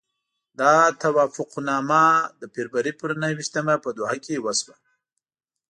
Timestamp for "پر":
2.99-3.11